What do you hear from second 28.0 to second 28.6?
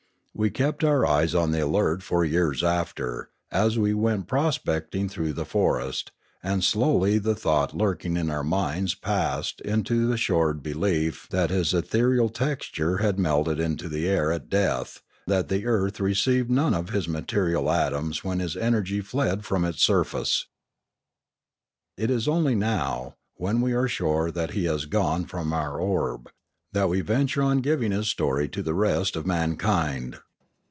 story